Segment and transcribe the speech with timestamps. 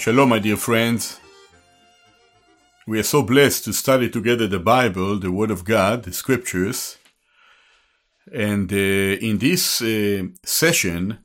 [0.00, 1.20] Shalom, my dear friends.
[2.86, 6.96] We are so blessed to study together the Bible, the Word of God, the Scriptures.
[8.32, 11.18] And uh, in this uh, session,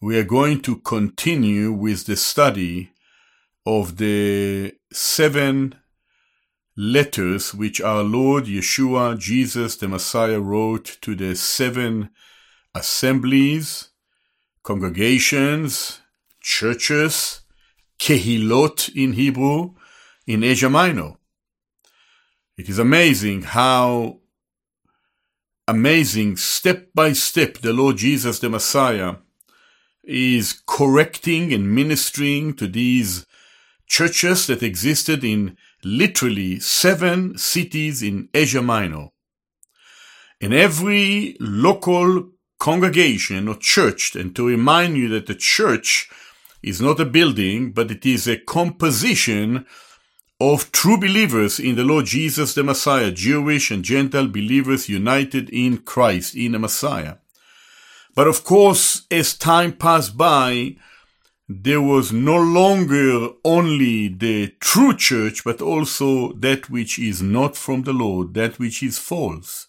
[0.00, 2.92] we are going to continue with the study
[3.66, 5.74] of the seven
[6.76, 12.10] letters which our Lord Yeshua, Jesus, the Messiah, wrote to the seven
[12.76, 13.88] assemblies,
[14.62, 16.00] congregations,
[16.40, 17.40] churches,
[17.98, 19.74] kehilot in Hebrew,
[20.26, 21.14] in Asia Minor.
[22.56, 24.20] It is amazing how
[25.66, 29.16] amazing step by step the Lord Jesus the Messiah
[30.02, 33.26] is correcting and ministering to these
[33.86, 39.08] churches that existed in literally seven cities in Asia Minor.
[40.40, 46.08] In every local congregation or church, and to remind you that the church
[46.62, 49.66] is not a building, but it is a composition
[50.40, 55.78] of true believers in the Lord Jesus the Messiah, Jewish and Gentile believers united in
[55.78, 57.16] Christ, in the Messiah.
[58.14, 60.76] But of course, as time passed by,
[61.48, 67.82] there was no longer only the true church, but also that which is not from
[67.82, 69.66] the Lord, that which is false.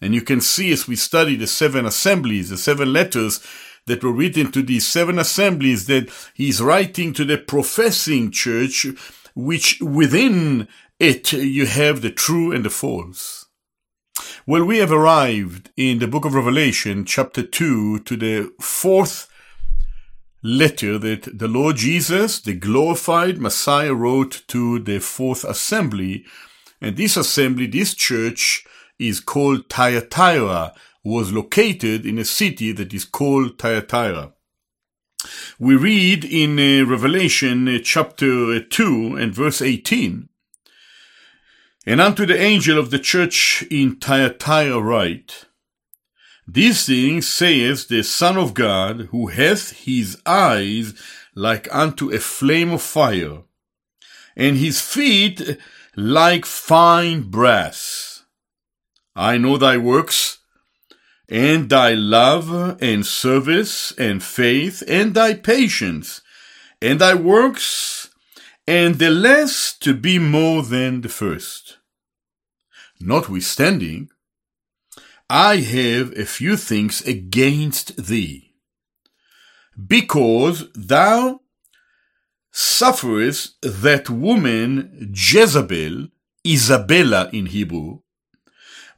[0.00, 3.44] And you can see as we study the seven assemblies, the seven letters,
[3.88, 8.86] that were written to these seven assemblies that he's writing to the professing church,
[9.34, 13.46] which within it you have the true and the false.
[14.46, 19.28] Well, we have arrived in the book of Revelation, chapter 2, to the fourth
[20.42, 26.24] letter that the Lord Jesus, the glorified Messiah, wrote to the fourth assembly.
[26.80, 28.64] And this assembly, this church,
[28.98, 30.74] is called Thyatira,
[31.08, 34.32] was located in a city that is called Thyatira.
[35.58, 40.28] We read in uh, Revelation uh, chapter 2 and verse 18,
[41.86, 45.46] And unto the angel of the church in Thyatira write,
[46.46, 50.94] These things saith the Son of God, who hath his eyes
[51.34, 53.42] like unto a flame of fire,
[54.36, 55.58] and his feet
[55.96, 58.24] like fine brass.
[59.16, 60.37] I know thy works,
[61.28, 66.22] and thy love and service and faith and thy patience
[66.80, 68.10] and thy works
[68.66, 71.78] and the less to be more than the first.
[73.00, 74.10] Notwithstanding,
[75.30, 78.54] I have a few things against thee,
[79.86, 81.40] because thou
[82.50, 86.08] sufferest that woman Jezebel,
[86.44, 88.00] Izevel in Hebrew,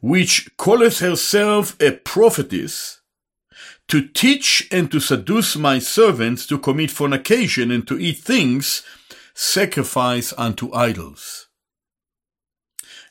[0.01, 3.01] which calleth herself a prophetess,
[3.89, 8.83] to teach and to seduce my servants to commit fornication and to eat things
[9.35, 11.49] sacrificed unto idols.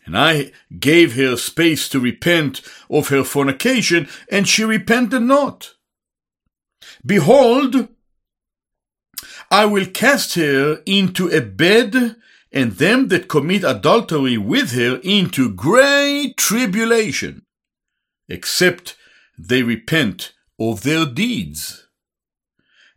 [0.05, 5.75] And I gave her space to repent of her fornication, and she repented not.
[7.05, 7.89] Behold,
[9.51, 12.15] I will cast her into a bed
[12.51, 17.45] and them that commit adultery with her into great tribulation,
[18.27, 18.95] except
[19.37, 21.87] they repent of their deeds.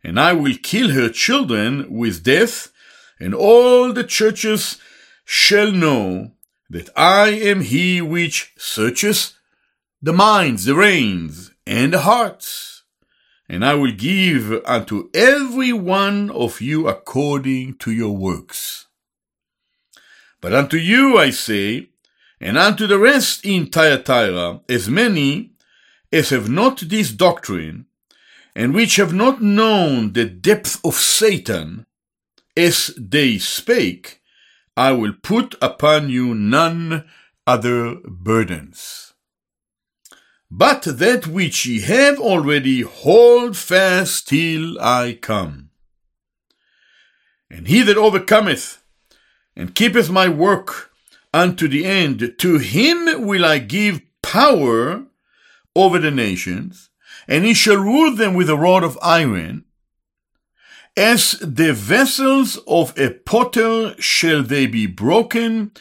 [0.03, 2.71] And I will kill her children with death,
[3.19, 4.79] and all the churches
[5.23, 6.31] shall know
[6.69, 9.37] that I am he which searches
[10.01, 12.83] the minds, the reins, and the hearts.
[13.47, 18.82] And I will give unto every one of you according to your works.
[20.43, 21.87] But unto you I say,
[22.41, 25.53] and unto the rest in Thyatira, as many
[26.11, 27.85] as have not this doctrine,
[28.53, 31.85] and which have not known the depth of Satan,
[32.57, 34.19] as they spake,
[34.75, 37.05] I will put upon you none
[37.47, 39.13] other burdens.
[40.51, 45.69] But that which ye have already hold fast till I come.
[47.49, 48.82] And he that overcometh
[49.55, 50.91] and keepeth my work
[51.33, 55.05] unto the end, to him will I give power
[55.75, 56.89] over the nations,
[57.27, 59.65] and he shall rule them with a rod of iron.
[60.95, 65.71] As the vessels of a potter shall they be broken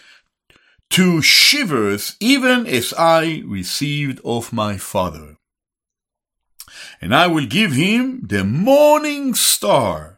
[0.90, 5.36] to shivers, even as I received of my Father.
[7.00, 10.11] And I will give him the morning star.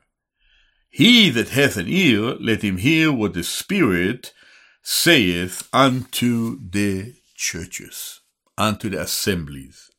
[0.94, 4.32] He that hath an ear, let him hear what the Spirit
[4.80, 8.20] saith unto the churches,
[8.56, 9.90] unto the assemblies.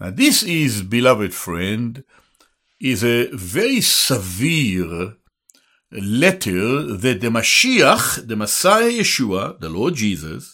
[0.00, 2.02] Now, this is, beloved friend,
[2.80, 5.14] is a very severe
[5.92, 10.53] letter that the Mashiach, the Messiah Yeshua, the Lord Jesus,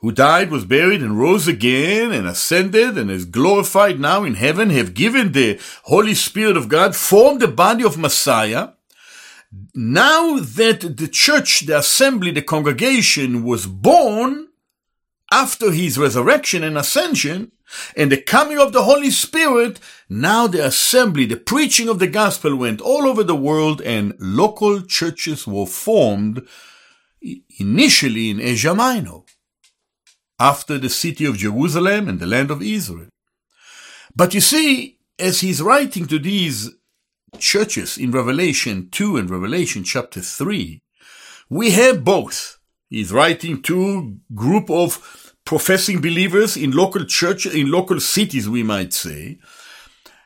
[0.00, 4.70] who died, was buried, and rose again, and ascended, and is glorified now in heaven,
[4.70, 8.70] have given the Holy Spirit of God, formed the body of Messiah.
[9.74, 14.48] Now that the church, the assembly, the congregation was born
[15.32, 17.52] after his resurrection and ascension,
[17.96, 22.54] and the coming of the Holy Spirit, now the assembly, the preaching of the gospel
[22.54, 26.46] went all over the world, and local churches were formed
[27.58, 29.22] initially in Asia Minor
[30.38, 33.08] after the city of Jerusalem and the land of Israel.
[34.14, 36.70] But you see, as he's writing to these
[37.38, 40.80] churches in Revelation 2 and Revelation chapter 3,
[41.48, 42.58] we have both.
[42.88, 48.92] He's writing to group of professing believers in local church, in local cities, we might
[48.92, 49.38] say.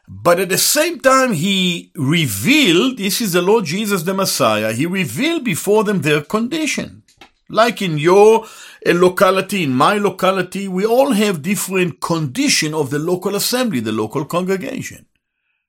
[0.08, 4.86] But at the same time, he revealed, this is the Lord Jesus the Messiah, he
[4.86, 7.04] revealed before them their condition.
[7.50, 12.98] Like in your uh, locality, in my locality, we all have different condition of the
[13.00, 15.06] local assembly, the local congregation.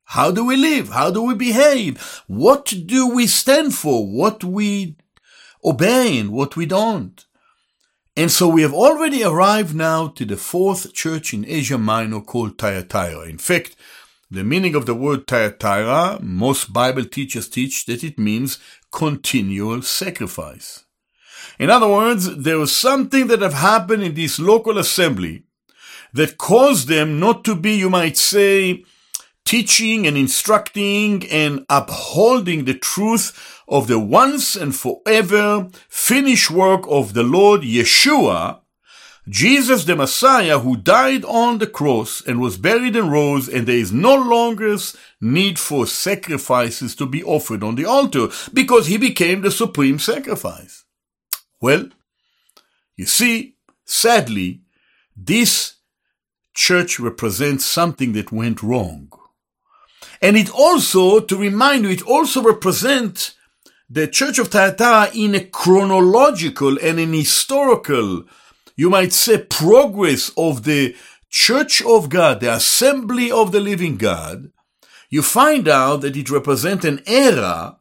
[0.06, 0.90] How do we live?
[0.90, 2.22] How do we behave?
[2.28, 4.06] What do we stand for?
[4.06, 4.96] What we
[5.64, 7.26] obey and what we don't?
[8.16, 12.58] And so we have already arrived now to the fourth church in Asia Minor called
[12.58, 13.28] Thyatira.
[13.28, 13.76] In fact,
[14.30, 18.60] the meaning of the word Thyatira, most Bible teachers teach that it means
[18.92, 20.84] continual sacrifice.
[21.60, 25.44] In other words, there was something that have happened in this local assembly
[26.14, 28.84] that caused them not to be, you might say,
[29.46, 37.14] teaching and instructing and upholding the truth of the once and forever finished work of
[37.14, 38.60] the Lord Yeshua,
[39.30, 43.78] Jesus the Messiah who died on the cross and was buried and rose and there
[43.78, 44.76] is no longer
[45.22, 50.81] need for sacrifices to be offered on the altar because he became the supreme sacrifice.
[51.62, 51.90] Well,
[52.98, 53.56] you see,
[53.86, 54.62] sadly,
[55.16, 55.76] this
[56.54, 59.12] church represents something that went wrong.
[60.22, 63.36] And it also, to remind you, it also represents
[63.90, 68.24] the Church of Thyatira in a chronological and an historical,
[68.76, 70.96] you might say, progress of the
[71.30, 74.52] Church of God, the Assembly of the Living God.
[75.10, 77.78] You find out that it represents an era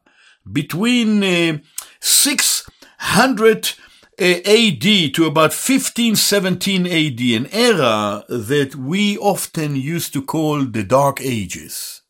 [0.51, 1.57] between uh,
[1.99, 2.69] 6
[3.01, 3.73] 100
[4.19, 10.83] eh, AD to about 1517 AD, an era that we often used to call the
[10.83, 12.03] Dark Ages,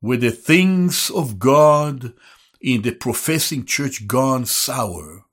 [0.00, 2.12] where the things of God
[2.60, 5.24] in the professing church gone sour.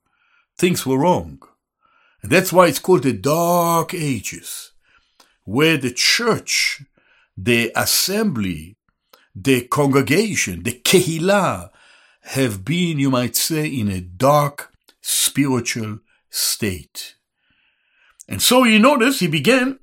[0.57, 1.43] Things were wrong.
[2.23, 4.71] And that's why it's called the Dark Ages,
[5.43, 6.81] where the church,
[7.37, 8.77] the assembly,
[9.35, 11.69] the congregation, the kehillah,
[12.25, 15.99] have been, you might say, in a dark spiritual
[16.29, 17.15] state.
[18.27, 19.79] And so you notice he began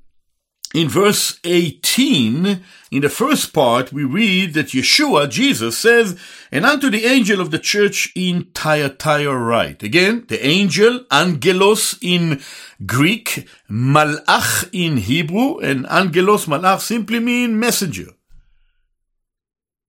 [0.74, 6.18] in verse 18, in the first part, we read that Yeshua, Jesus, says,
[6.50, 9.82] And unto the angel of the church in Thyatira write.
[9.82, 12.40] Again, the angel, angelos in
[12.86, 18.08] Greek, malach in Hebrew, and angelos, malach simply mean messenger.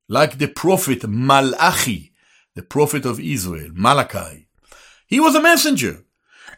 [0.10, 2.13] Like the prophet Malachi,
[2.56, 4.48] the prophet of Israel, Malachi.
[5.08, 6.04] He was a messenger.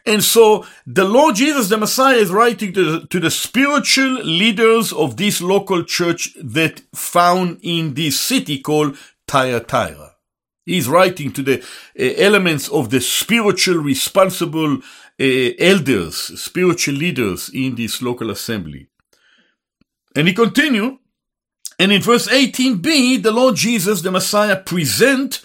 [0.04, 4.92] And so the Lord Jesus, the Messiah, is writing to the, to the spiritual leaders
[4.92, 10.12] of this local church that found in this city called Thyatira.
[10.64, 11.64] He's writing to the uh,
[11.96, 18.88] elements of the spiritual responsible uh, elders, spiritual leaders in this local assembly.
[20.14, 20.98] And he continued,
[21.78, 25.42] and in verse 18b, the Lord Jesus, the Messiah, present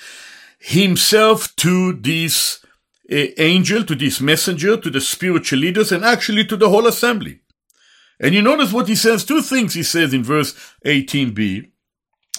[0.62, 2.64] himself to this
[3.10, 7.40] angel, to this messenger, to the spiritual leaders, and actually to the whole assembly.
[8.20, 10.54] And you notice what he says, two things he says in verse
[10.86, 11.72] 18b.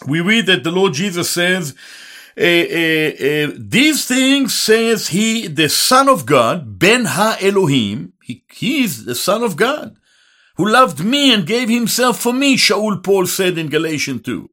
[0.06, 1.74] We read that the Lord Jesus says,
[2.38, 8.44] uh, uh, uh, these things says he, the Son of God, Ben Ha Elohim, he,
[8.50, 9.96] he is the Son of God,
[10.56, 14.48] who loved me and gave himself for me, Shaul Paul said in Galatians 2.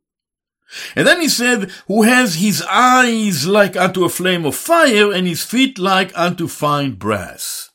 [0.95, 5.27] And then he said, who has his eyes like unto a flame of fire and
[5.27, 7.71] his feet like unto fine brass.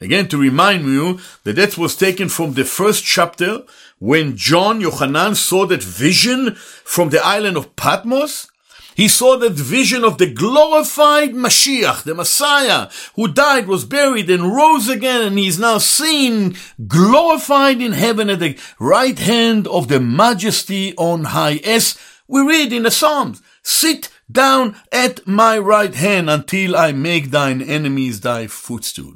[0.00, 3.64] Again, to remind you that that was taken from the first chapter
[3.98, 8.48] when John Yochanan saw that vision from the island of Patmos.
[8.94, 14.52] He saw that vision of the glorified Mashiach, the Messiah, who died, was buried, and
[14.52, 16.56] rose again, and he is now seen
[16.86, 21.60] glorified in heaven at the right hand of the majesty on high.
[21.64, 21.96] As
[22.28, 27.62] we read in the Psalms, sit down at my right hand until I make thine
[27.62, 29.14] enemies thy footstool.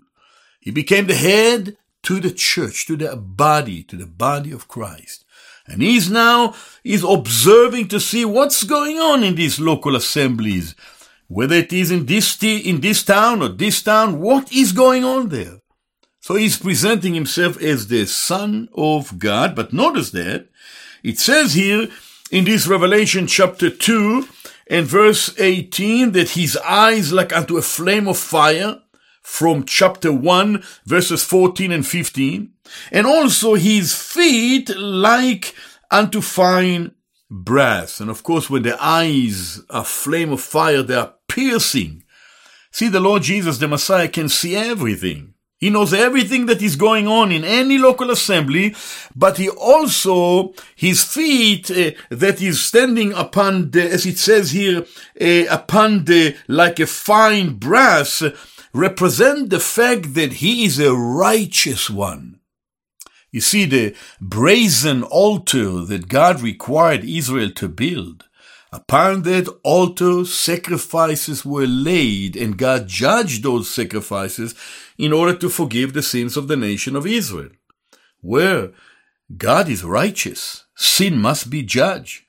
[0.58, 5.24] He became the head to the church, to the body, to the body of Christ.
[5.66, 10.74] And he's now, he's observing to see what's going on in these local assemblies.
[11.28, 15.04] Whether it is in this, t- in this town or this town, what is going
[15.04, 15.58] on there?
[16.20, 19.54] So he's presenting himself as the Son of God.
[19.54, 20.48] But notice that
[21.02, 21.88] it says here
[22.32, 24.26] in this Revelation chapter 2
[24.68, 28.80] and verse 18 that his eyes like unto a flame of fire
[29.20, 32.50] from chapter 1 verses 14 and 15
[32.90, 35.54] and also his feet like
[35.90, 36.92] unto fine
[37.30, 38.00] brass.
[38.00, 42.02] And of course, when the eyes are flame of fire, they are piercing.
[42.70, 45.31] See, the Lord Jesus, the Messiah, can see everything.
[45.62, 48.74] He knows everything that is going on in any local assembly,
[49.14, 54.84] but he also, his feet uh, that is standing upon the, as it says here,
[55.20, 58.24] uh, upon the, like a fine brass,
[58.72, 62.40] represent the fact that he is a righteous one.
[63.30, 68.24] You see, the brazen altar that God required Israel to build
[68.74, 74.54] Upon that altar, sacrifices were laid, and God judged those sacrifices
[74.98, 77.50] in order to forgive the sins of the nation of Israel.
[78.20, 78.70] Where
[79.36, 82.24] God is righteous, sin must be judged.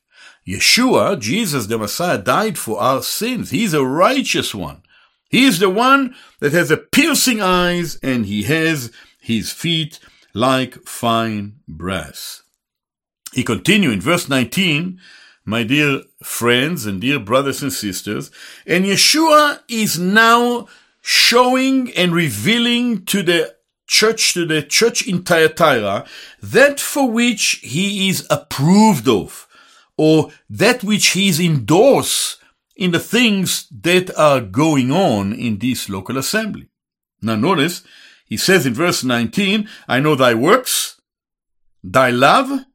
[0.48, 3.52] Yeshua, Jesus the Messiah, died for our sins.
[3.52, 4.84] He's a righteous one.
[5.30, 10.00] He is the one that has a piercing eyes and he has his feet
[10.34, 12.44] like fine brass.
[13.34, 15.00] He continued in verse 19,
[15.46, 18.30] my dear friends and dear brothers and sisters.
[18.68, 20.68] And Yeshua is now
[21.04, 23.54] showing and revealing to the
[23.86, 26.06] church, to the church in Thyatira,
[26.42, 29.46] that for which he is approved of,
[29.98, 32.40] or that which he is endorsed
[32.78, 36.70] in the things that are going on in this local assembly.
[37.22, 37.84] Now notice,
[38.26, 41.02] he says in verse 19, I know thy works,
[41.84, 42.66] thy love,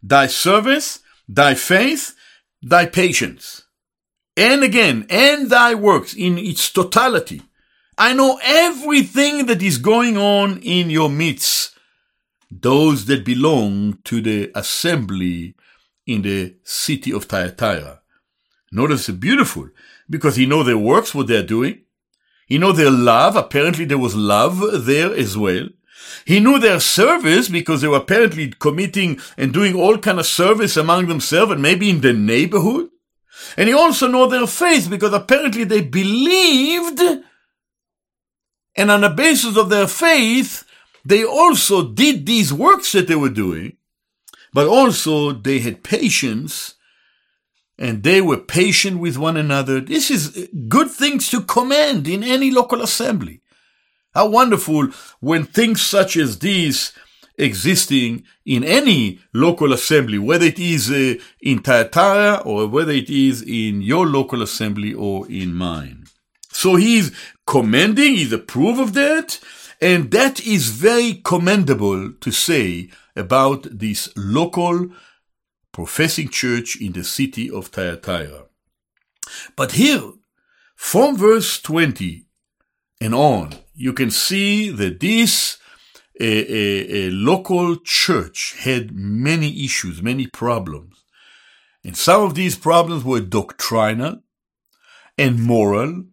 [0.00, 2.14] thy service, thy faith,
[2.62, 3.64] thy patience,
[4.36, 7.42] and again, and thy works in its totality.
[7.98, 11.76] I know everything that is going on in your midst,
[12.50, 15.54] those that belong to the assembly
[16.06, 18.00] in the city of Thyatira.
[18.72, 19.68] Notice it's beautiful
[20.08, 21.82] because he know their works, what they're doing.
[22.46, 23.36] He know their love.
[23.36, 25.68] Apparently there was love there as well.
[26.24, 30.76] He knew their service because they were apparently committing and doing all kind of service
[30.76, 32.88] among themselves and maybe in the neighborhood.
[33.56, 37.00] And he also knew their faith because apparently they believed
[38.76, 40.64] and on the basis of their faith,
[41.04, 43.76] they also did these works that they were doing,
[44.52, 46.74] but also they had patience
[47.78, 49.80] and they were patient with one another.
[49.80, 53.40] This is good things to commend in any local assembly.
[54.14, 54.88] How wonderful
[55.20, 56.92] when things such as these
[57.38, 63.42] existing in any local assembly, whether it is uh, in Thyatira or whether it is
[63.42, 66.01] in your local assembly or in mine.
[66.62, 67.10] So he's
[67.44, 69.40] commending, he's approve of that,
[69.80, 74.90] and that is very commendable to say about this local
[75.72, 78.44] professing church in the city of Thyatira.
[79.56, 80.12] But here,
[80.76, 82.26] from verse 20
[83.00, 85.58] and on, you can see that this
[86.20, 91.02] a, a, a local church had many issues, many problems.
[91.82, 94.22] And some of these problems were doctrinal
[95.18, 96.04] and moral,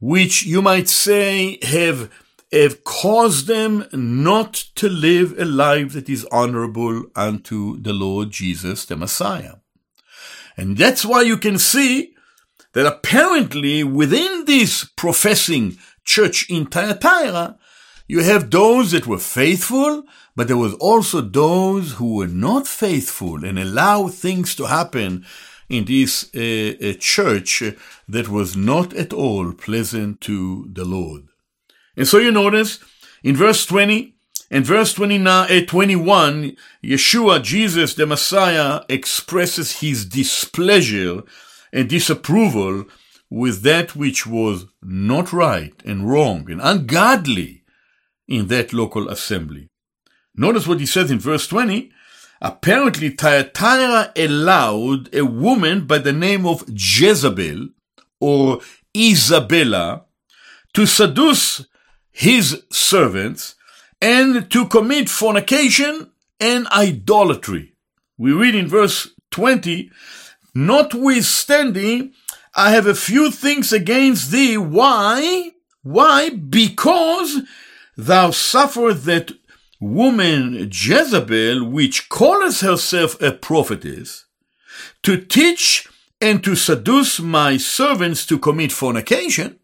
[0.00, 2.10] which you might say have,
[2.52, 8.84] have caused them not to live a life that is honorable unto the Lord Jesus,
[8.84, 9.56] the Messiah.
[10.56, 12.14] And that's why you can see
[12.72, 17.56] that apparently within this professing church in Thyatira,
[18.06, 20.04] you have those that were faithful,
[20.36, 25.24] but there was also those who were not faithful and allow things to happen
[25.68, 27.62] in this uh, church
[28.08, 31.28] that was not at all pleasant to the Lord.
[31.96, 32.78] And so you notice
[33.22, 34.14] in verse 20
[34.50, 41.22] and verse 29, uh, 21, Yeshua, Jesus, the Messiah, expresses his displeasure
[41.72, 42.84] and disapproval
[43.30, 47.64] with that which was not right and wrong and ungodly
[48.28, 49.68] in that local assembly.
[50.36, 51.90] Notice what he says in verse 20.
[52.44, 57.70] Apparently, Thyatira allowed a woman by the name of Jezebel
[58.20, 58.60] or
[58.94, 60.04] Izevel
[60.74, 61.64] to seduce
[62.10, 63.54] his servants
[63.98, 67.72] and to commit fornication and idolatry.
[68.18, 69.90] We read in verse 20,
[70.54, 72.12] notwithstanding
[72.54, 74.58] I have a few things against thee.
[74.58, 75.52] Why?
[75.82, 76.28] Why?
[76.28, 77.40] Because
[77.96, 79.32] thou suffered that
[79.84, 84.24] woman Jezebel, which calleth herself a prophetess,
[85.02, 85.86] to teach
[86.20, 89.58] and to seduce my servants to commit fornication,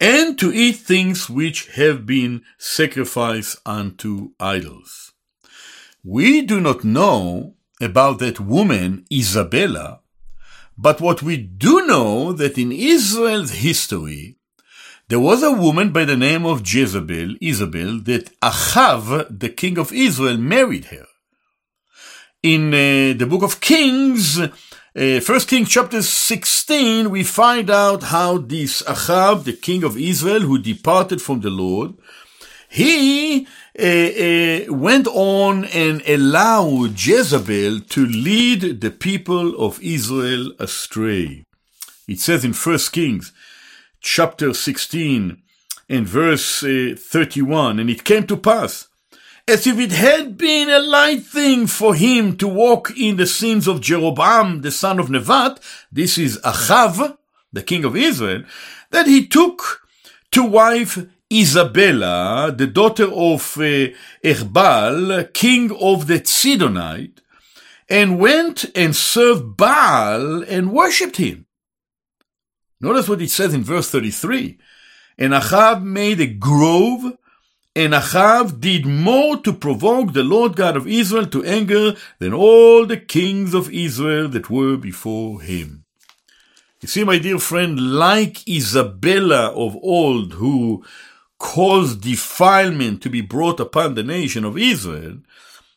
[0.00, 5.12] and to eat things which have been sacrificed unto idols.
[6.02, 10.00] We do not know about that woman Izevel,
[10.76, 14.39] but what we do know that in Israel's history,
[15.10, 19.92] there was a woman by the name of Jezebel, Izevel, that Achav, the king of
[19.92, 21.04] Israel, married her.
[22.44, 24.48] In uh, the book of Kings, uh,
[24.94, 30.58] First Kings chapter 16, we find out how this Achav, the king of Israel, who
[30.60, 31.94] departed from the Lord,
[32.68, 41.42] he uh, uh, went on and allowed Jezebel to lead the people of Israel astray.
[42.06, 43.32] It says in First Kings
[44.00, 45.42] chapter 16
[45.88, 48.88] and verse uh, 31, and it came to pass
[49.50, 53.66] as if it had been a light thing for him to walk in the sins
[53.66, 55.58] of Jeroboam, the son of Nevat,
[55.90, 57.16] this is Achav,
[57.52, 58.44] the king of Israel,
[58.90, 59.80] that he took
[60.30, 60.98] to wife
[61.30, 63.88] Izevel, the daughter of uh,
[64.24, 67.18] Erbal, king of the Sidonite,
[67.88, 71.46] and went and served Baal and worshipped him.
[72.80, 74.58] Notice what it says in verse 33.
[75.18, 77.16] And Ahab made a grove
[77.76, 82.84] and Ahab did more to provoke the Lord God of Israel to anger than all
[82.84, 85.84] the kings of Israel that were before him.
[86.80, 90.84] You see, my dear friend, like Izevel of old, who
[91.38, 95.18] caused defilement to be brought upon the nation of Israel,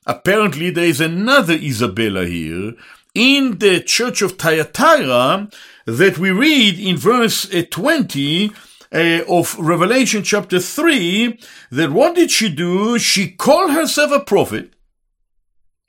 [0.07, 2.73] apparently there is another Izevel here
[3.13, 5.49] in the church of Thyatira
[5.85, 8.51] that we read in verse 20
[8.93, 11.39] uh, of Revelation chapter 3
[11.71, 12.99] that what did she do?
[12.99, 14.73] She called herself a prophet,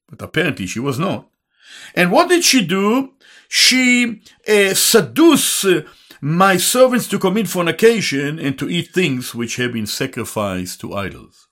[0.08, 1.28] but apparently she was not.
[1.94, 3.12] And what did she do?
[3.48, 5.66] She uh, seduced
[6.20, 11.48] my servants to commit fornication and to eat things which have been sacrificed to idols.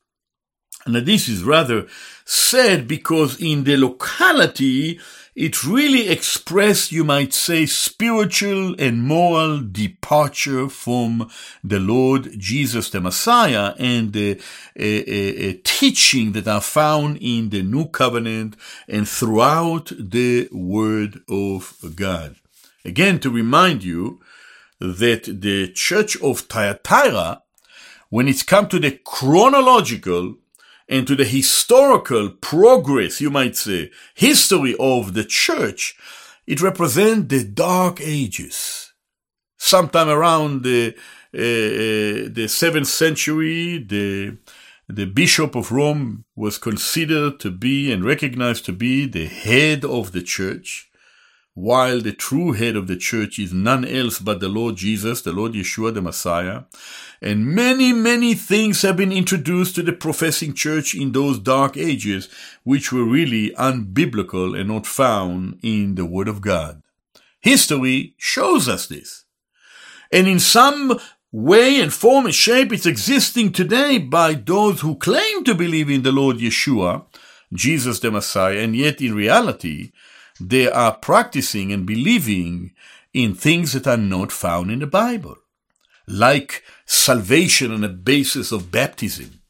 [0.87, 1.87] And this is rather
[2.25, 4.99] sad because in the locality
[5.35, 11.31] it really expressed, you might say, spiritual and moral departure from
[11.65, 14.39] the Lord Jesus the Messiah and the
[14.79, 21.77] uh, uh, teaching that are found in the New Covenant and throughout the Word of
[21.97, 22.37] God.
[22.85, 24.21] Again, to remind you
[24.81, 27.43] that the Church of Thyatira,
[28.11, 30.37] when it's come to the chronological
[30.89, 35.97] and to the historical progress, you might say, history of the church,
[36.47, 38.93] it represents the dark ages.
[39.57, 40.95] Sometime around the,
[41.35, 44.37] uh, the seventh century, the,
[44.89, 50.13] the Bishop of Rome was considered to be and recognized to be the head of
[50.13, 50.91] the church
[51.55, 55.33] while the true head of the church is none else but the Lord Jesus, the
[55.33, 56.63] Lord Yeshua, the Messiah.
[57.21, 62.29] And many, many things have been introduced to the professing church in those dark ages,
[62.65, 66.83] which were really unbiblical and not found in the Word of God.
[67.41, 69.25] History shows us this.
[70.11, 70.99] And in some
[71.33, 76.03] way and form and shape, it's existing today by those who claim to believe in
[76.03, 77.05] the Lord Yeshua,
[77.53, 79.93] Jesus the Messiah, and yet in reality,
[80.49, 82.73] they are practicing and believing
[83.13, 85.37] in things that are not found in the Bible,
[86.07, 89.41] like salvation on a basis of baptism,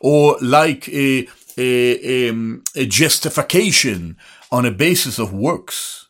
[0.00, 2.34] or like a, a, a,
[2.74, 4.16] a justification
[4.50, 6.08] on a basis of works,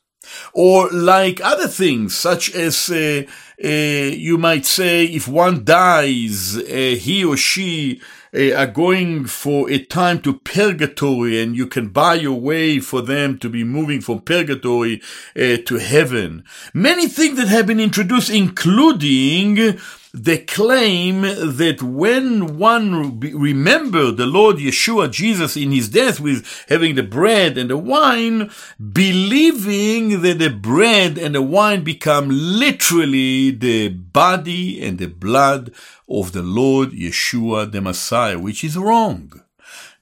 [0.52, 3.22] or like other things such as uh,
[3.62, 8.00] uh, you might say if one dies, uh, he or she
[8.35, 13.38] are going for a time to purgatory and you can buy your way for them
[13.38, 15.01] to be moving from purgatory
[15.37, 16.45] uh, to heaven.
[16.75, 19.79] Many things that have been introduced, including
[20.14, 26.94] the claim that when one remember the Lord Yeshua Jesus in his death with having
[26.94, 28.51] the bread and the wine,
[28.92, 35.73] believing that the bread and the wine become literally the body and the blood
[36.09, 39.42] of the Lord Yeshua the Messiah, which is wrong.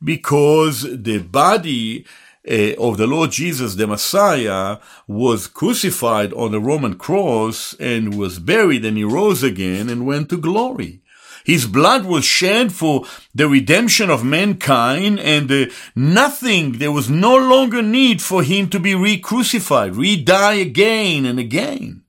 [0.02, 2.06] Because the body
[2.46, 8.84] of the Lord Jesus, the Messiah, was crucified on the Roman cross and was buried
[8.84, 11.00] and he rose again and went to glory.
[11.44, 17.36] His blood was shed for the redemption of mankind and uh, nothing, there was no
[17.36, 22.02] longer need for him to be re-crucified, re-die again and again.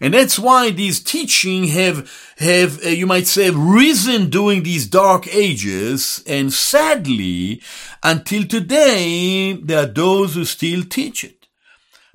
[0.00, 5.32] And that's why these teaching have, have, uh, you might say, risen during these dark
[5.34, 6.22] ages.
[6.26, 7.62] And sadly,
[8.02, 11.46] until today, there are those who still teach it.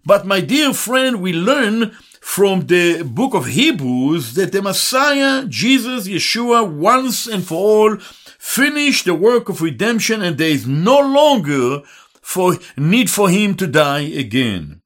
[0.05, 6.07] But my dear friend, we learn from the book of Hebrews that the Messiah, Jesus,
[6.07, 7.97] Yeshua, once and for all,
[8.37, 11.81] finished the work of redemption and there is no longer
[12.21, 14.81] for need for him to die again.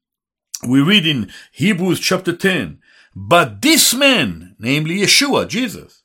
[0.66, 2.80] We read in Hebrews chapter 10,
[3.16, 6.04] but this man, namely Yeshua, Jesus,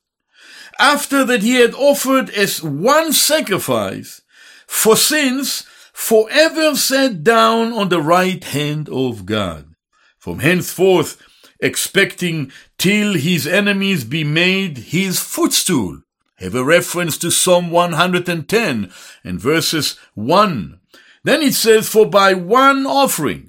[0.79, 4.21] after that he had offered as one sacrifice
[4.67, 9.75] for sins, forever sat down on the right hand of God.
[10.19, 11.21] From henceforth,
[11.61, 16.03] expecting till his enemies be made his footstool.
[16.37, 18.93] Have a reference to Psalm 110
[19.25, 20.79] and verses 1.
[21.25, 23.48] Then it says, For by one offering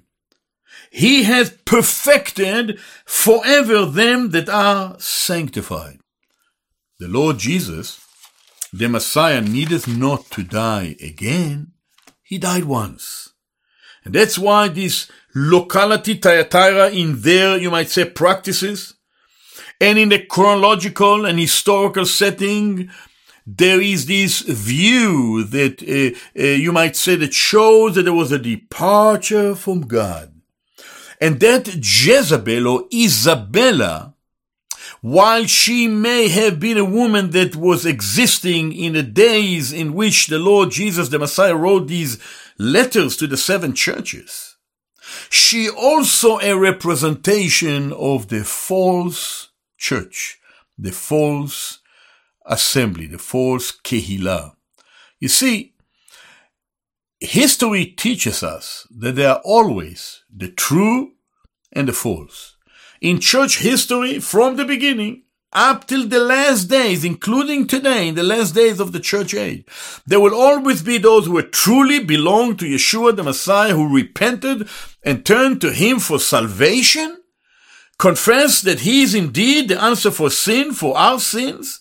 [0.91, 5.99] he has perfected forever them that are sanctified.
[6.99, 8.02] The Lord Jesus,
[8.73, 11.71] the Messiah, needeth not to die again.
[12.23, 13.34] He died once.
[14.04, 18.95] And that's why this locality Thyatira in their, you might say, practices,
[19.82, 22.89] and in the chronological and historical setting,
[23.45, 28.32] there is this view that uh, uh, you might say that shows that there was
[28.32, 30.29] a departure from God.
[31.20, 34.14] And that Jezebel or Izevel,
[35.02, 40.28] while she may have been a woman that was existing in the days in which
[40.28, 42.20] the Lord Jesus, the Messiah, wrote these
[42.58, 44.58] letters to the seven churches,
[45.30, 50.40] she also a representation of the false church,
[50.78, 51.80] the false
[52.46, 54.54] assembly, the false kehillah.
[55.20, 55.74] You see,
[57.20, 61.13] history teaches us that there are always the true
[61.72, 62.56] and the false.
[63.02, 68.24] In church history, from the beginning, up till the last days, including today, in the
[68.24, 69.65] last days of the church age,
[70.06, 74.68] there will always be those who truly belong to Yeshua the Messiah, who repented
[75.04, 77.18] and turned to Him for salvation,
[77.98, 81.80] confess that He is indeed the answer for sin, for our sins,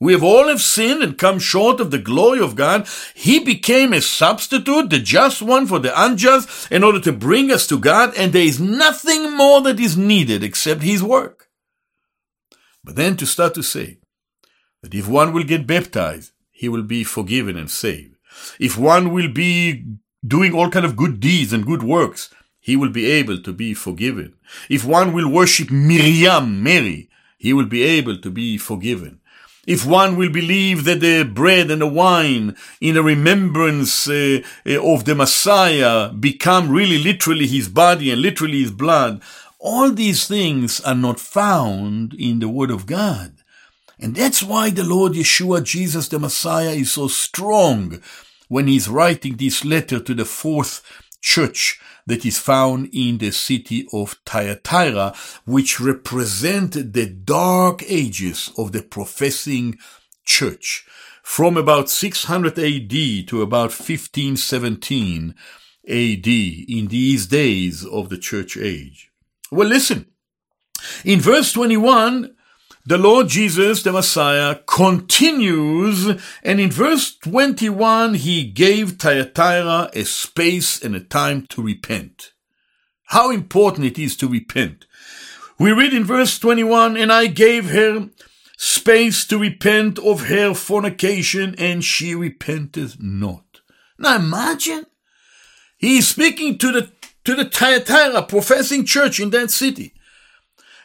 [0.00, 2.88] we have all have sinned and come short of the glory of God.
[3.14, 7.66] He became a substitute, the just one for the unjust, in order to bring us
[7.66, 11.50] to God, and there is nothing more that is needed except His work.
[12.82, 13.98] But then to start to say
[14.82, 18.16] that if one will get baptized, he will be forgiven and saved.
[18.58, 19.84] If one will be
[20.26, 23.74] doing all kind of good deeds and good works, he will be able to be
[23.74, 24.34] forgiven.
[24.68, 29.19] If one will worship Miriam, Mary, he will be able to be forgiven.
[29.66, 34.92] If one will believe that the bread and the wine in a remembrance uh, uh,
[34.92, 39.20] of the Messiah become really literally his body and literally his blood,
[39.58, 43.34] all these things are not found in the Word of God.
[43.98, 48.00] And that's why the Lord Yeshua, Jesus the Messiah, is so strong
[48.48, 50.82] when he's writing this letter to the fourth
[51.20, 58.72] church that is found in the city of Thyatira, which represent the dark ages of
[58.72, 59.78] the professing
[60.24, 60.86] church.
[61.22, 65.34] From about 600 AD to about 1517
[65.88, 69.10] AD in these days of the church age.
[69.50, 70.06] Well, listen.
[71.04, 72.34] In verse 21,
[72.86, 76.06] the Lord Jesus, the Messiah, continues,
[76.42, 82.32] and in verse 21, he gave Thyatira a space and a time to repent.
[83.04, 84.86] How important it is to repent.
[85.58, 88.08] We read in verse 21, and I gave her
[88.56, 93.60] space to repent of her fornication, and she repented not.
[93.98, 94.86] Now imagine,
[95.76, 96.90] he is speaking to the,
[97.24, 99.92] to the Thyatira professing church in that city.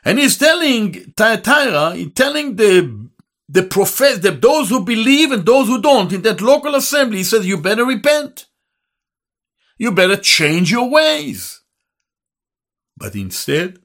[0.06, 3.10] And he's telling Thyatira, he's telling the
[3.48, 7.24] the profess the, those who believe and those who don't in that local assembly, he
[7.24, 8.48] says, you better repent.
[9.78, 11.62] You better change your ways.
[12.98, 13.80] But instead,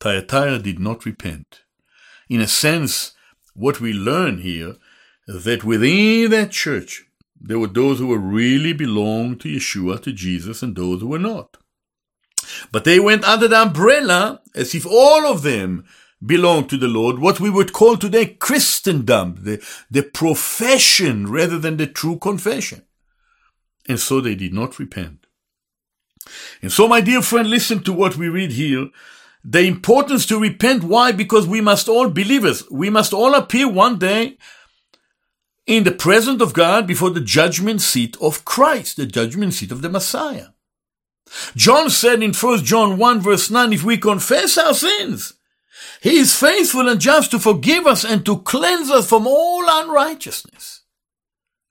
[0.00, 1.62] Thyatira did not repent.
[2.28, 3.12] In a sense,
[3.54, 4.76] what we learn here
[5.26, 7.06] that within that church,
[7.40, 11.18] there were those who were really belonged to Yeshua, to Jesus, and those who were
[11.18, 11.56] not.
[12.72, 15.84] But they went under the umbrella as if all of them
[16.24, 21.76] belonged to the Lord, what we would call today Christendom, the, the profession rather than
[21.76, 22.82] the true confession.
[23.88, 25.26] And so they did not repent.
[26.60, 28.90] And so, my dear friend, listen to what we read here.
[29.44, 30.82] The importance to repent.
[30.82, 31.12] Why?
[31.12, 34.36] Because we must all believers, we must all appear one day
[35.66, 39.80] in the presence of God before the judgment seat of Christ, the judgment seat of
[39.80, 40.48] the Messiah.
[41.56, 45.34] John said in 1 John 1 verse 9, if we confess our sins,
[46.00, 50.82] he is faithful and just to forgive us and to cleanse us from all unrighteousness.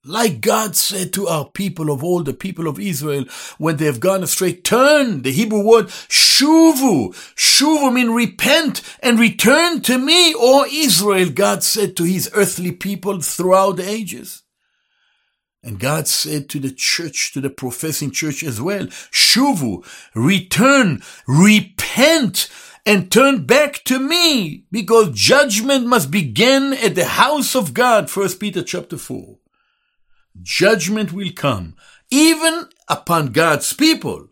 [0.04, 3.26] Like God said to our people of old, the people of Israel,
[3.58, 7.13] when they have gone astray, turn, the Hebrew word shuvu.
[7.36, 13.22] Shuvu means repent and return to me, O Israel, God said to his earthly people
[13.22, 14.43] throughout the ages.
[15.63, 22.50] And God said to the church, to the professing church as well, shuvu, return, repent,
[22.86, 28.10] and turn back to me, because judgment must begin at the house of God.
[28.10, 29.38] First Peter chapter 4
[30.41, 31.76] judgment will come,
[32.10, 34.28] even upon God's people.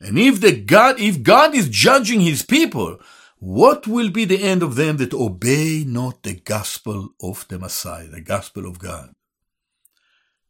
[0.00, 2.98] And if the God, if God is judging his people,
[3.38, 8.06] what will be the end of them that obey not the gospel of the Messiah,
[8.06, 9.12] the gospel of God?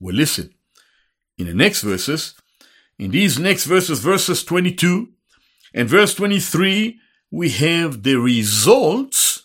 [0.02, 0.52] Well, listen,
[1.38, 2.34] in the next verses,
[2.98, 5.10] in these next verses, verses 22
[5.74, 6.98] and verse 23,
[7.30, 9.44] we have the results,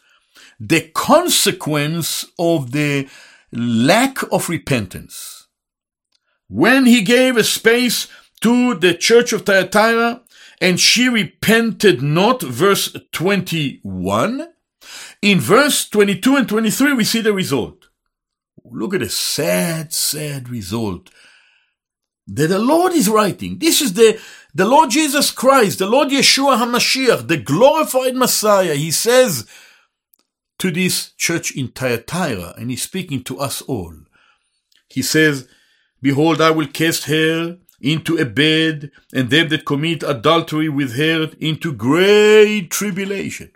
[0.60, 3.08] the consequence of the
[3.52, 5.46] lack of repentance.
[6.48, 8.08] When he gave a space
[8.42, 10.24] to the church of Thyatira
[10.60, 14.48] and she repented not, verse 21,
[15.22, 17.77] in verse 22 and 23 we see the result.
[18.64, 21.10] Look at the sad, sad result
[22.28, 23.58] that the Lord is writing.
[23.60, 24.20] This is the,
[24.54, 28.76] the Lord Jesus Christ, the Lord Yeshua HaMashiach, the glorified Messiah.
[28.76, 29.48] He says,
[30.60, 33.94] to this church in Thyatira, and he's speaking to us all.
[34.90, 35.48] He says,
[36.02, 41.30] Behold, I will cast her into a bed, and them that commit adultery with her
[41.40, 43.52] into great tribulation,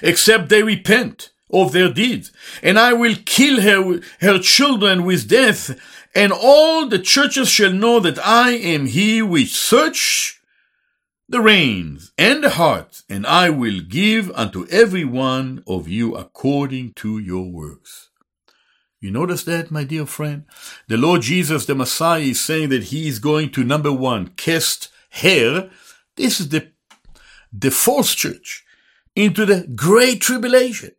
[0.00, 2.32] except they repent of their deeds.
[2.62, 5.78] And I will kill her, her children with death,
[6.14, 10.40] and all the churches shall know that I am he which search
[11.28, 16.94] the reins and the heart, and I will give unto every one of you according
[16.94, 18.08] to your works.
[19.00, 20.44] You notice that, my dear friend?
[20.88, 24.88] The Lord Jesus, the Messiah, is saying that he is going to, number one, cast
[25.22, 25.70] her.
[26.16, 26.72] This is the,
[27.52, 28.64] the false church
[29.14, 30.92] into the great tribulation.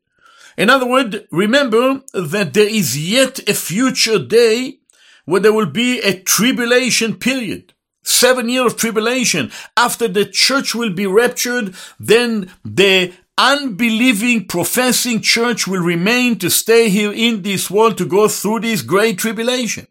[0.60, 4.80] In other words, remember that there is yet a future day
[5.24, 9.52] where there will be a tribulation period seven year of tribulation.
[9.78, 16.89] After the church will be raptured, then the unbelieving, professing church will remain to stay
[16.89, 19.88] here in this world to go through this great tribulation.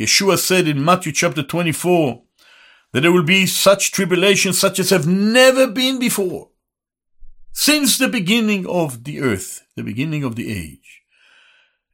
[0.00, 2.22] Yeshua said in Matthew chapter 24
[2.92, 6.51] that there will be such tribulation such as have never been before
[7.52, 11.02] since the beginning of the earth, the beginning of the age.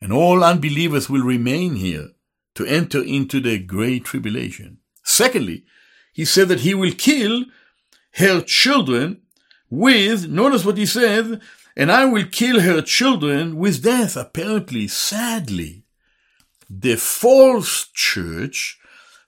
[0.00, 2.10] And all unbelievers will remain here
[2.54, 4.78] to enter into the great tribulation.
[5.02, 5.64] Secondly,
[6.12, 7.44] he said that he will kill
[8.12, 9.22] her children
[9.70, 11.40] with, notice what he said,
[11.76, 14.16] and I will kill her children with death.
[14.16, 15.84] Apparently, sadly,
[16.68, 18.78] the false church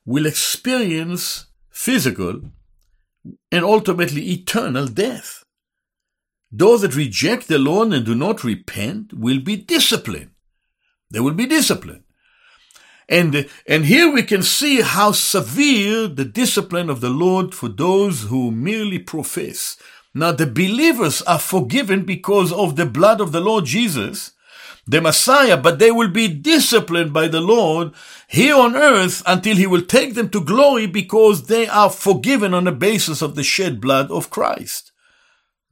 [0.05, 2.41] will experience physical
[3.53, 5.40] and ultimately eternal death.
[6.53, 10.31] Those that reject the Lord and do not repent will be disciplined.
[11.11, 12.05] They will be disciplined.
[13.09, 18.23] And, and here we can see how severe the discipline of the Lord for those
[18.23, 19.77] who merely profess.
[20.15, 24.33] Now the believers are forgiven because of the blood of the Lord Jesus,
[24.87, 27.93] the Messiah, but they will be disciplined by the Lord
[28.29, 32.65] here on earth until he will take them to glory because they are forgiven on
[32.65, 34.90] the basis of the shed blood of Christ.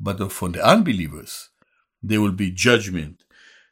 [0.00, 1.50] But for the unbelievers,
[2.02, 3.24] there will be judgment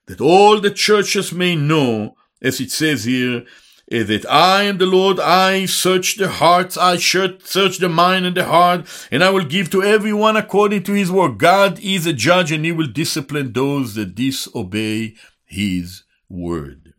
[0.06, 3.44] that all the churches may know as it says here,
[3.90, 8.36] eh, that I am the Lord, I search the hearts, I search the mind and
[8.36, 11.38] the heart, and I will give to everyone according to his work.
[11.38, 16.94] God is a judge and he will discipline those that disobey his word.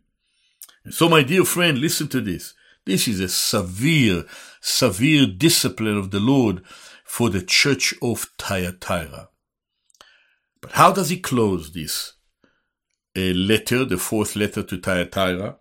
[0.90, 2.54] So my dear friend, listen to this.
[2.84, 4.24] This is a severe,
[4.60, 6.62] severe discipline of the Lord
[7.08, 9.30] for the church of Thyatira.
[10.60, 12.14] But how does he close this?
[13.18, 15.56] a letter, the fourth letter to Thyatira.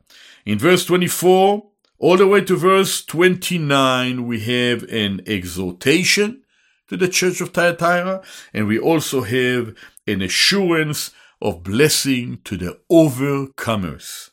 [0.46, 1.66] In verse 24,
[2.00, 6.44] all the way to verse 29, we have an exhortation
[6.88, 8.22] to the church of Thyatira,
[8.54, 14.30] and we also have an assurance of blessing to the overcomers.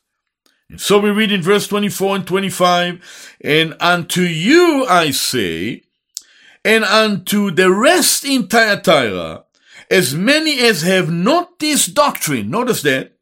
[0.68, 5.83] And so we read in verse 24 and 25, and unto you I say,
[6.64, 9.44] and unto the rest in Thyatira,
[9.90, 13.12] as many as have not this doctrine, notice that,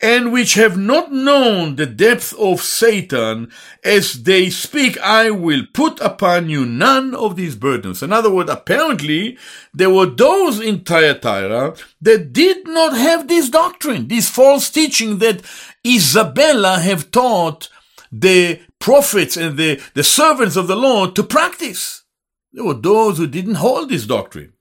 [0.00, 3.50] and which have not known the depth of Satan,
[3.84, 8.00] as they speak, I will put upon you none of these burdens.
[8.00, 9.36] In other words, apparently,
[9.74, 15.42] there were those in Thyatira that did not have this doctrine, this false teaching that
[15.84, 17.68] Izevel have taught
[18.12, 22.04] the prophets and the, the servants of the Lord to practice.
[22.52, 24.54] There were those who didn't hold this doctrine.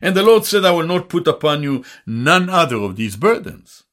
[0.00, 3.84] And the Lord said, I will not put upon you none other of these burdens.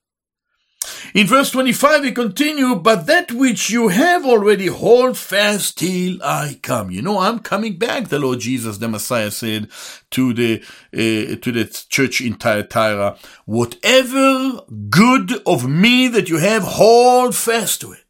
[1.13, 6.59] In verse 25, he continued, but that which you have already hold fast till I
[6.63, 6.89] come.
[6.89, 9.69] You know, I'm coming back, the Lord Jesus, the Messiah said
[10.11, 10.61] to the,
[10.93, 13.17] uh, to the church in Thyatira.
[13.45, 18.03] Whatever good of me that you have, hold fast to it.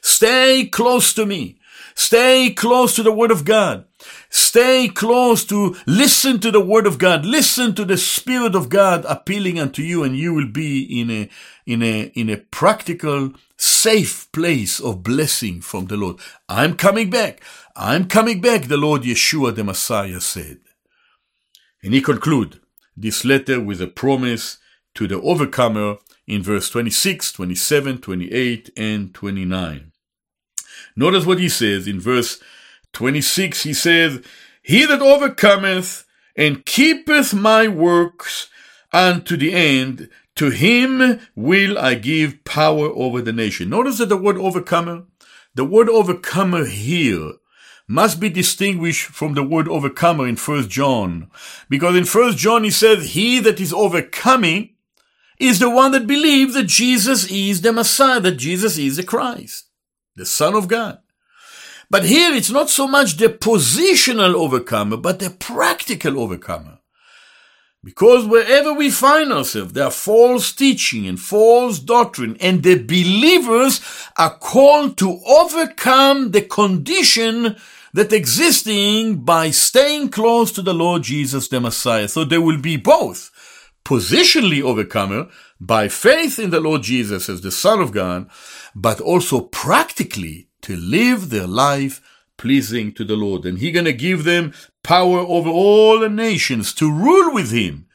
[0.00, 1.58] Stay close to me.
[1.94, 3.85] Stay close to the Word of God.
[4.28, 7.24] Stay close to listen to the Word of God.
[7.24, 11.28] Listen to the Spirit of God appealing unto you, and you will be in a
[11.64, 16.16] in a in a practical, safe place of blessing from the Lord.
[16.48, 17.42] I'm coming back.
[17.76, 20.58] I'm coming back, the Lord Yeshua the Messiah said.
[21.82, 22.60] And he conclude
[22.96, 24.58] this letter with a promise
[24.94, 29.92] to the overcomer in verse 26, 27, 28, and 29.
[30.96, 32.40] Notice what he says in verse
[32.96, 33.62] 26.
[33.62, 34.24] He says,
[34.62, 38.48] He that overcometh and keepeth my works
[38.90, 43.68] unto the end, to him will I give power over the nation.
[43.68, 45.04] Notice that the word overcomer,
[45.54, 47.32] the word overcomer here
[47.86, 51.30] must be distinguished from the word overcomer in First John.
[51.68, 54.74] Because in First John he says, he that is overcoming
[55.38, 59.66] is the one that believes that Jesus is the Messiah, that Jesus is the Christ
[60.16, 60.98] the Son of God.
[61.90, 66.78] But here it's not so much the positional overcomer, but the practical overcomer.
[67.84, 73.80] Because wherever we find ourselves, there are false teaching and false doctrine, and the believers
[74.18, 77.54] are called to overcome the condition
[77.92, 82.08] that existing by staying close to the Lord Jesus the Messiah.
[82.08, 83.30] So there will be both
[83.84, 85.28] positionally overcomer
[85.60, 88.28] by faith in the Lord Jesus as the Son of God,
[88.74, 92.00] but also practically to live their life
[92.36, 93.44] pleasing to the Lord.
[93.44, 94.52] And He's going to give them
[94.82, 97.86] power over all the nations to rule with Him.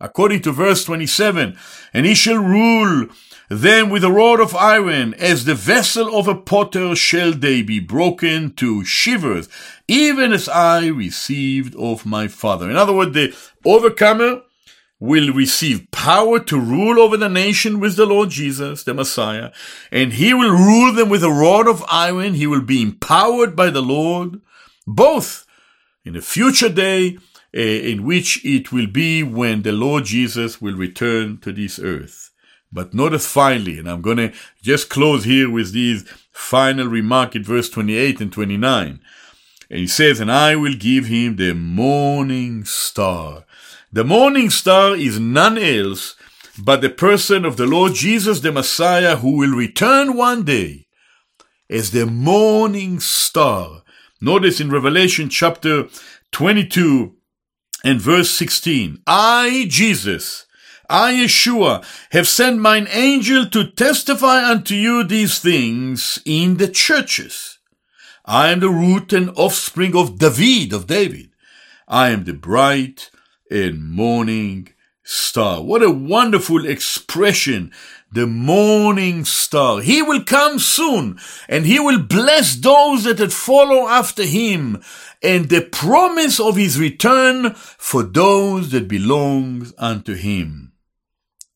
[0.00, 1.56] According to verse 27,
[1.94, 3.08] and He shall rule
[3.48, 7.78] them with a rod of iron, as the vessel of a potter shall they be
[7.78, 9.48] broken to shivers,
[9.86, 12.68] even as I received of my Father.
[12.68, 13.34] In other words, the
[13.64, 14.42] overcomer
[14.98, 19.52] will receive power to rule over the nation with the Lord Jesus, the Messiah,
[19.92, 22.34] and he will rule them with a rod of iron.
[22.34, 24.40] He will be empowered by the Lord,
[24.86, 25.46] both
[26.04, 27.18] in a future day
[27.54, 32.30] uh, in which it will be when the Lord Jesus will return to this earth.
[32.72, 34.32] But notice finally, and I'm going to
[34.62, 39.00] just close here with these final remark in verse 28 and 29.
[39.70, 43.45] And he says, and I will give him the morning star.
[43.92, 46.16] The morning star is none else
[46.58, 50.86] but the person of the Lord Jesus the Messiah who will return one day
[51.70, 53.82] as the morning star.
[54.20, 55.88] Notice in Revelation chapter
[56.32, 57.14] 22
[57.84, 60.46] and verse 16, I, Jesus,
[60.90, 67.58] I, Yeshua, have sent mine angel to testify unto you these things in the churches.
[68.24, 71.30] I am the root and offspring of David, of David.
[71.86, 73.10] I am the bright
[73.50, 74.68] and morning
[75.02, 75.62] star.
[75.62, 77.72] What a wonderful expression.
[78.10, 79.80] The morning star.
[79.80, 84.82] He will come soon and he will bless those that follow after him
[85.22, 90.72] and the promise of his return for those that belong unto him.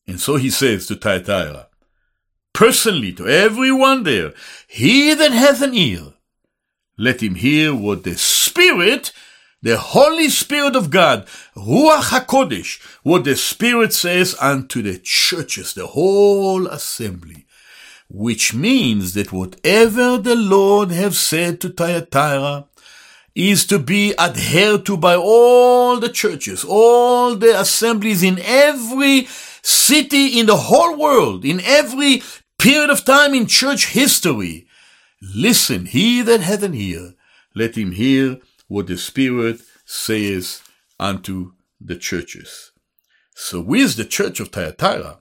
[0.07, 1.67] And so he says to Thyatira,
[2.53, 4.33] personally to everyone there,
[4.67, 6.13] he that hath an ear,
[6.97, 9.11] let him hear what the Spirit
[9.61, 15.87] the Holy Spirit of God, Ruach HaKodesh, what the Spirit says unto the churches, the
[15.87, 17.45] whole assembly,
[18.09, 22.65] which means that whatever the Lord have said to Thyatira
[23.35, 29.27] is to be adhered to by all the churches, all the assemblies in every
[29.61, 32.23] city in the whole world, in every
[32.57, 34.67] period of time in church history.
[35.21, 37.13] Listen, he that hath an ear,
[37.55, 38.39] let him hear
[38.71, 40.61] what the Spirit says
[40.97, 41.51] unto
[41.81, 42.71] the churches.
[43.35, 45.19] So with the church of Thyatira,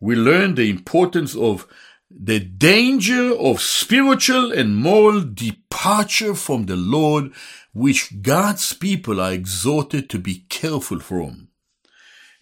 [0.00, 1.68] we learn the importance of
[2.10, 7.30] the danger of spiritual and moral departure from the Lord,
[7.72, 11.50] which God's people are exhorted to be careful from.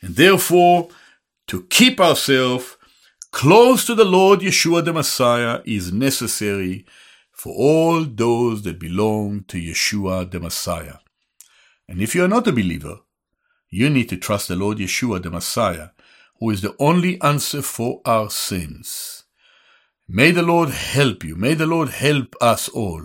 [0.01, 0.89] And therefore,
[1.49, 2.79] to keep ourselves
[3.33, 6.87] close to the Lord Yeshua the Messiah is necessary
[7.43, 10.99] for all those that belong to Yeshua the Messiah.
[11.89, 12.99] And if you are not a believer,
[13.69, 15.89] you need to trust the Lord Yeshua the Messiah,
[16.39, 19.25] who is the only answer for our sins.
[20.07, 21.35] May the Lord help you.
[21.35, 23.03] May the Lord help us all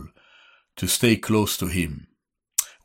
[0.76, 2.06] to stay close to Him.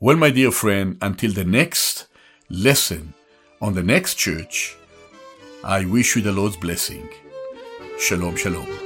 [0.00, 2.06] Well, my dear friend, until the next
[2.48, 3.12] lesson
[3.60, 4.74] on the next church,
[5.62, 7.10] I wish you the Lord's blessing.
[7.98, 8.81] Shalom, shalom.